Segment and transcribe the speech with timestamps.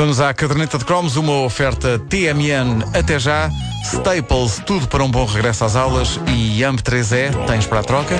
[0.00, 3.50] Vamos à caderneta de cromos, uma oferta TMN até já,
[3.84, 6.18] Staples, tudo para um bom regresso às aulas.
[6.26, 8.16] E AMP 3E, tens para a troca?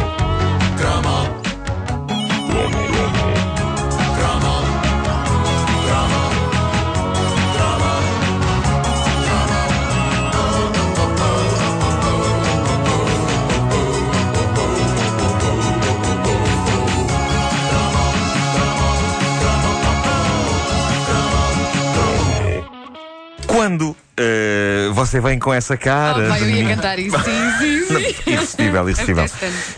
[23.71, 26.25] Quando eh, você vem com essa cara.
[26.25, 28.31] Oh, vai, de eu ia cantar isso, sim, sim, sim.
[28.33, 29.25] Irresistível, irresistível.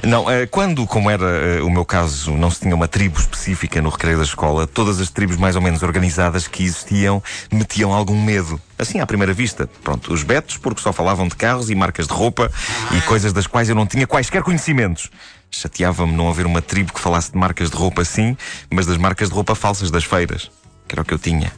[0.03, 3.83] Não, eh, quando, como era eh, o meu caso, não se tinha uma tribo específica
[3.83, 8.19] no recreio da escola, todas as tribos mais ou menos organizadas que existiam metiam algum
[8.19, 8.59] medo.
[8.79, 9.69] Assim, à primeira vista.
[9.85, 12.51] Pronto, os betos, porque só falavam de carros e marcas de roupa
[12.97, 15.11] e coisas das quais eu não tinha quaisquer conhecimentos.
[15.51, 18.39] Chateava-me não haver uma tribo que falasse de marcas de roupa sim,
[18.71, 20.51] mas das marcas de roupa falsas das feiras.
[20.89, 21.53] Que era o que eu tinha.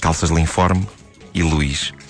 [0.00, 0.86] Calças Linforme
[1.34, 1.92] e Luís.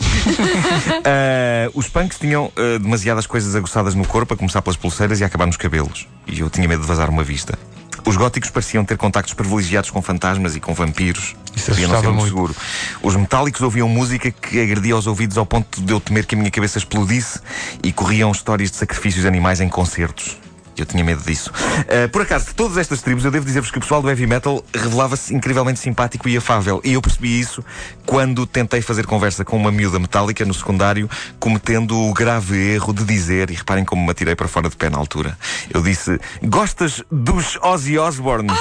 [1.06, 5.24] Ah, os punks tinham ah, demasiadas coisas aguçadas no corpo, a começar pelas pulseiras e
[5.24, 6.06] a acabar nos cabelos.
[6.26, 7.58] E eu tinha medo de vazar uma vista.
[8.06, 11.34] Os góticos pareciam ter contactos privilegiados com fantasmas e com vampiros.
[11.56, 12.28] Isso Devia não ser muito muito.
[12.28, 12.54] seguro.
[13.02, 16.38] Os metálicos ouviam música que agredia aos ouvidos ao ponto de eu temer que a
[16.38, 17.40] minha cabeça explodisse
[17.82, 20.36] e corriam histórias de sacrifícios de animais em concertos.
[20.76, 21.52] Eu tinha medo disso.
[21.54, 24.26] Ah, por acaso, de todas estas tribos, eu devo dizer-vos que o pessoal do heavy
[24.26, 26.80] metal revelava-se incrivelmente simpático e afável.
[26.84, 27.64] E eu percebi isso
[28.06, 31.08] quando tentei fazer conversa com uma miúda metálica no secundário,
[31.38, 34.90] cometendo o grave erro de dizer, e reparem como me atirei para fora de pé
[34.90, 35.38] na altura.
[35.72, 38.50] Eu disse: Gostas dos Ozzy Osbourne?
[38.50, 38.54] Ah,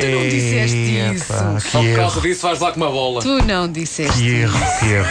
[0.00, 1.70] tu não disseste isso.
[1.70, 3.22] Só por causa disso vais lá com uma bola.
[3.22, 4.18] Tu não disseste.
[4.18, 5.08] que erro, que erro.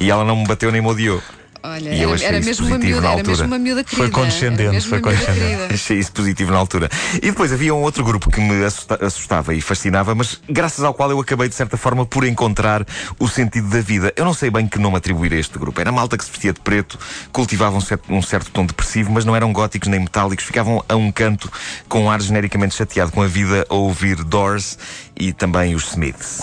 [0.00, 1.22] E ela não me bateu nem me odiou.
[1.62, 4.02] Olha, E era, era mesmo uma miúda, era mesmo uma miúda querida.
[4.02, 5.72] Foi condescendente, foi condescendente.
[5.74, 6.88] Achei isso positivo na altura.
[7.16, 10.92] E depois havia um outro grupo que me assusta- assustava e fascinava, mas graças ao
[10.92, 12.84] qual eu acabei, de certa forma, por encontrar
[13.18, 14.12] o sentido da vida.
[14.16, 15.80] Eu não sei bem que nome atribuir a este grupo.
[15.80, 16.98] Era malta que se vestia de preto,
[17.32, 20.96] cultivava um certo, um certo tom depressivo, mas não eram góticos nem metálicos, ficavam a
[20.96, 21.50] um canto
[21.88, 24.78] com um ar genericamente chateado com a vida a ouvir Doors
[25.16, 26.40] e também os Smiths.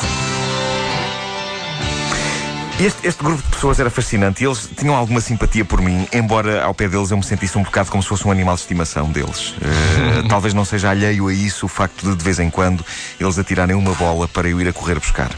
[2.80, 6.64] Este, este grupo de pessoas era fascinante e eles tinham alguma simpatia por mim, embora
[6.64, 9.12] ao pé deles eu me sentisse um bocado como se fosse um animal de estimação
[9.12, 9.54] deles.
[9.62, 12.86] Eh, talvez não seja alheio a isso o facto de, de vez em quando,
[13.20, 15.30] eles atirarem uma bola para eu ir a correr buscar.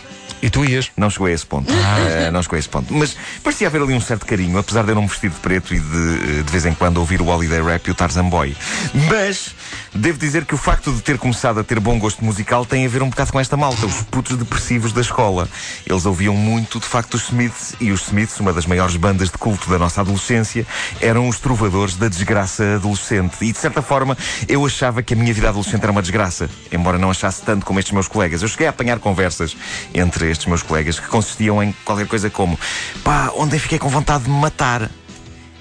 [0.42, 0.92] E tu ias?
[0.98, 1.72] Não chegou a esse ponto.
[1.72, 2.92] Eh, não chegou a esse ponto.
[2.94, 5.74] Mas parecia haver ali um certo carinho, apesar de eu não me vestir de preto
[5.74, 8.56] e de, eh, de vez em quando ouvir o Holiday Rap e o Tarzan Boy.
[9.08, 9.54] Mas
[9.94, 12.90] devo dizer que o facto de ter começado a ter bom gosto musical tem a
[12.90, 15.48] ver um bocado com esta malta, os putos depressivos da escola.
[15.86, 19.38] Eles ouviam muito, de facto, os Smiths, e os Smiths, uma das maiores bandas de
[19.38, 20.66] culto da nossa adolescência,
[21.00, 23.36] eram os trovadores da desgraça adolescente.
[23.42, 26.98] E de certa forma, eu achava que a minha vida adolescente era uma desgraça, embora
[26.98, 28.42] não achasse tanto como estes meus colegas.
[28.42, 29.56] Eu cheguei a apanhar conversas
[29.94, 32.60] entre estes meus colegas que consistiam em qualquer coisa como:
[33.04, 34.90] pá, ontem fiquei com vontade de me matar.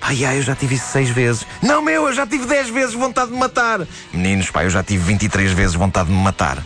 [0.01, 1.47] Ai, ai, eu já tive isso seis vezes.
[1.63, 3.87] Não, meu, eu já tive dez vezes vontade de me matar.
[4.13, 6.65] Meninos, pá, eu já tive 23 vezes vontade de me matar.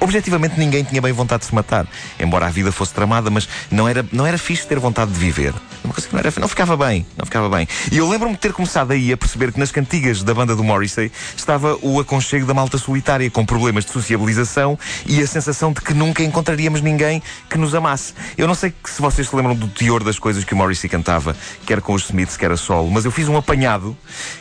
[0.00, 1.86] Objetivamente ninguém tinha bem vontade de se matar.
[2.18, 5.54] Embora a vida fosse tramada, mas não era, não era fixe ter vontade de viver.
[5.82, 7.68] Não, era, não ficava bem, não ficava bem.
[7.92, 10.64] E eu lembro-me de ter começado aí a perceber que nas cantigas da banda do
[10.64, 15.80] Morrissey estava o aconchego da malta solitária, com problemas de sociabilização e a sensação de
[15.80, 18.14] que nunca encontraríamos ninguém que nos amasse.
[18.36, 21.36] Eu não sei se vocês se lembram do teor das coisas que o Morrissey cantava,
[21.66, 23.96] quer com os Smiths, quer a solo, mas eu fiz um apanhado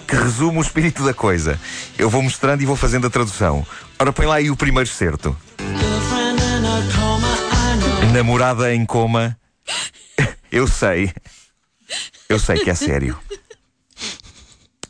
[0.07, 1.59] que resume o espírito da coisa.
[1.97, 3.65] Eu vou mostrando e vou fazendo a tradução.
[4.03, 5.33] Ora, põe lá aí o primeiro certo.
[8.11, 9.37] Namorada em coma.
[10.51, 11.09] Eu sei.
[12.27, 13.17] Eu sei que é sério.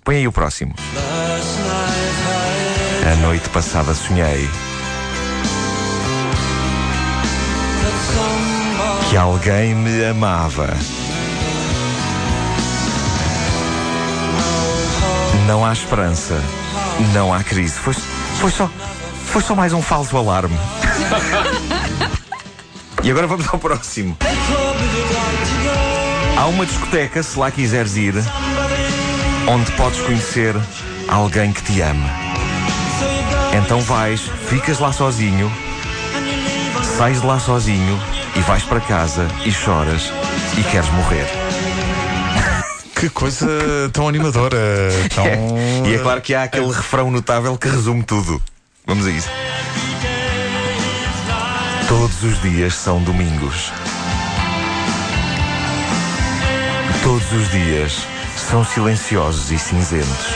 [0.04, 0.74] Põe aí o próximo.
[3.06, 4.50] A noite passada sonhei
[9.12, 10.74] que alguém me amava.
[15.46, 16.42] Não há esperança.
[17.14, 17.78] Não há crise.
[17.78, 18.68] Foi, foi só.
[19.34, 20.56] Foi só mais um falso alarme.
[23.02, 24.16] e agora vamos ao próximo.
[26.38, 28.14] Há uma discoteca, se lá quiseres ir,
[29.48, 30.56] onde podes conhecer
[31.08, 32.08] alguém que te ama.
[33.58, 35.52] Então vais, ficas lá sozinho,
[36.96, 38.00] sais de lá sozinho
[38.36, 40.14] e vais para casa e choras
[40.56, 41.26] e queres morrer.
[42.96, 43.50] Que coisa
[43.92, 44.58] tão animadora.
[45.14, 45.26] Tão...
[45.88, 48.40] E é claro que há aquele refrão notável que resume tudo.
[48.86, 49.30] Vamos a isso.
[51.88, 53.72] Todos os dias são domingos.
[57.04, 58.06] Todos os dias
[58.38, 60.34] são silenciosos e cinzentos.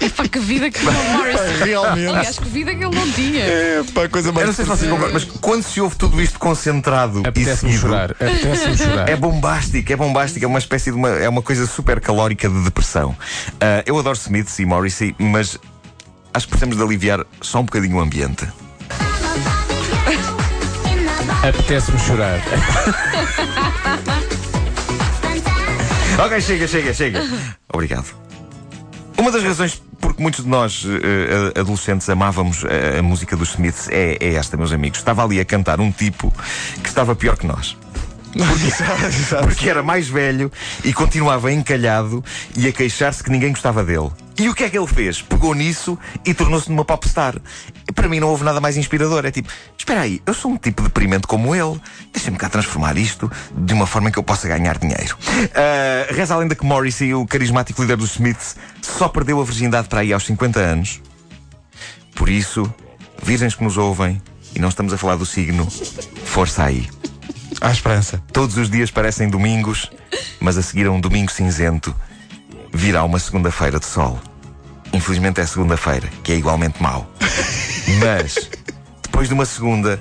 [0.00, 1.64] Epá, que vida que o Morrison.
[1.64, 2.06] Realmente.
[2.08, 3.44] Aliás, que vida que ele não tinha.
[3.44, 4.46] É, pá, coisa Eu mais.
[4.46, 7.80] não sei se vocês concordam, mas quando se ouve tudo isto concentrado e Apetece-me seguido,
[7.80, 8.10] chorar.
[8.12, 9.08] Apetece-me chorar.
[9.08, 12.60] É bombástico, é bombástico, é uma espécie de uma, é uma coisa super calórica de
[12.62, 13.16] depressão.
[13.60, 15.58] Ah, eu adoro Smiths e Morrissey, mas
[16.34, 18.46] acho que precisamos de aliviar só um bocadinho o ambiente.
[21.42, 22.40] Apetece-me chorar.
[26.24, 27.20] Ok, chega, chega, chega.
[27.72, 28.06] Obrigado.
[29.18, 33.50] Uma das razões por que muitos de nós, eh, adolescentes, amávamos a, a música dos
[33.50, 34.98] Smiths é, é esta, meus amigos.
[34.98, 36.32] Estava ali a cantar um tipo
[36.82, 37.76] que estava pior que nós.
[39.06, 39.46] Exato.
[39.46, 40.50] Porque era mais velho
[40.84, 42.24] e continuava encalhado
[42.56, 44.10] e a queixar-se que ninguém gostava dele.
[44.36, 45.22] E o que é que ele fez?
[45.22, 47.36] Pegou nisso e tornou-se numa popstar.
[47.88, 49.24] E Para mim não houve nada mais inspirador.
[49.24, 49.48] É tipo,
[49.78, 51.80] espera aí, eu sou um tipo deprimente como ele.
[52.12, 55.16] Deixa-me cá transformar isto de uma forma em que eu possa ganhar dinheiro.
[55.54, 59.88] Ah, reza a lenda que Morrissey, o carismático líder dos Smiths, só perdeu a virgindade
[59.88, 61.00] para aí aos 50 anos.
[62.14, 62.72] Por isso,
[63.22, 64.20] virgens que nos ouvem,
[64.54, 65.68] e não estamos a falar do signo,
[66.24, 66.88] força aí.
[67.64, 68.22] Há esperança.
[68.30, 69.90] Todos os dias parecem domingos,
[70.38, 71.96] mas a seguir a um domingo cinzento
[72.70, 74.20] virá uma segunda-feira de sol.
[74.92, 77.10] Infelizmente é segunda-feira, que é igualmente mau.
[78.00, 78.50] Mas
[79.02, 79.98] depois de uma segunda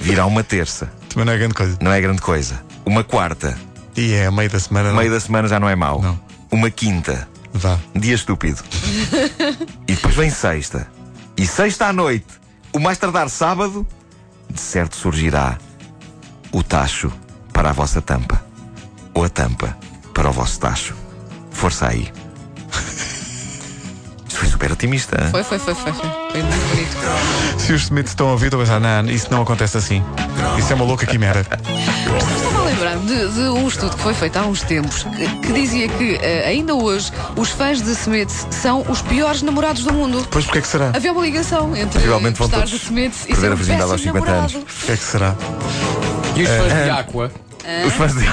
[0.00, 0.90] virá uma terça.
[1.10, 1.78] Também não é grande coisa.
[1.82, 2.64] Não é grande coisa.
[2.86, 3.54] Uma quarta,
[3.94, 4.88] E é meio da semana.
[4.88, 4.96] não?
[4.96, 6.00] meio da semana já não é mau.
[6.00, 6.18] Não.
[6.50, 7.78] Uma quinta, Vá.
[7.94, 8.62] dia estúpido.
[9.86, 10.88] e depois vem sexta.
[11.36, 12.26] E sexta à noite,
[12.72, 13.86] o mais tardar sábado,
[14.50, 15.58] de certo surgirá
[16.54, 17.12] o tacho
[17.52, 18.40] para a vossa tampa.
[19.12, 19.76] Ou a tampa
[20.12, 20.94] para o vosso tacho.
[21.50, 22.08] Força aí.
[24.28, 25.20] Isto foi super otimista.
[25.22, 25.30] hein?
[25.30, 25.92] Foi, foi, foi, foi.
[25.92, 27.60] Foi Foi muito bonito.
[27.60, 30.02] Se os Smiths estão a ouvir, estou a pensar, não, isso não acontece assim.
[30.58, 31.40] Isso é uma louca quimera.
[31.40, 35.52] Estava a lembrar de, de um estudo que foi feito há uns tempos que, que
[35.52, 40.26] dizia que eh, ainda hoje os fãs de Smith são os piores namorados do mundo.
[40.30, 40.90] Pois porquê que será?
[40.94, 43.56] Havia uma ligação entre Possivelmente vão gostar de todos Smith e perder ser a um
[43.56, 44.52] virgindade aos péssimo 50 anos.
[44.52, 44.74] namorado.
[44.78, 45.36] Porquê que será?
[46.36, 47.30] E os fãs de Aqua?
[47.86, 48.24] Os fãs de...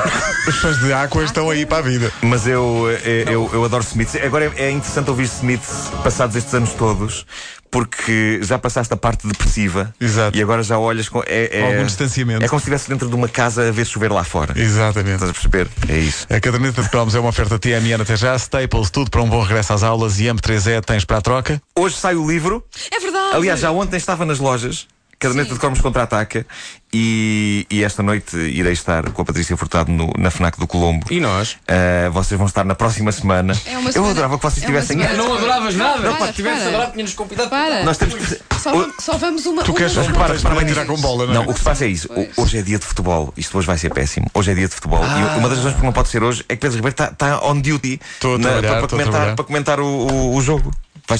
[0.49, 2.11] Os fãs de Aqua estão aí para a vida.
[2.21, 4.21] Mas eu, eu, eu, eu adoro Smiths.
[4.23, 7.25] Agora é, é interessante ouvir Smiths passados estes anos todos,
[7.69, 10.37] porque já passaste a parte depressiva Exato.
[10.37, 11.21] e agora já olhas com.
[11.25, 12.43] É, é, Algum distanciamento.
[12.43, 14.59] É como se estivesse dentro de uma casa a ver chover lá fora.
[14.59, 15.13] Exatamente.
[15.13, 15.67] Estás a perceber?
[15.87, 16.27] É isso.
[16.29, 19.41] A caderneta de cromos é uma oferta TMN até já, Staples, tudo para um bom
[19.41, 21.61] regresso às aulas e M3E tens para a troca.
[21.77, 22.65] Hoje sai o livro.
[22.91, 23.35] É verdade.
[23.35, 24.87] Aliás, já ontem estava nas lojas.
[25.21, 25.53] Caderneta Sim.
[25.53, 26.45] de Cromos contra-ataca
[26.91, 31.05] e, e esta noite irei estar com a Patrícia Furtado no- na FNAC do Colombo.
[31.11, 31.57] E nós?
[31.67, 33.53] Ah, vocês vão estar na próxima semana.
[33.65, 34.97] É uma eu semana- adorava que vocês é estivessem.
[34.99, 36.11] semana- Não adoravas nada?
[36.15, 37.49] Para, Se tivesse adorado, tinha-nos convidado.
[37.51, 37.83] Para.
[37.83, 38.41] Nós temos que.
[38.59, 39.63] Só, vamos- só vamos uma.
[39.63, 40.07] Tu queres vez.
[40.07, 41.35] para, para, para, tirar com bola, não é?
[41.35, 42.07] Não, o que se passa é isso.
[42.09, 42.29] Pois.
[42.37, 43.31] Hoje é dia de futebol.
[43.37, 44.25] Isto hoje vai ser péssimo.
[44.33, 44.99] Hoje é dia de futebol.
[45.03, 47.05] E uma das razões por que não pode ser hoje é que Pedro Ribeiro está
[47.11, 50.73] está on duty na- trabalhar, para, comentar, para comentar o, o- o jogo.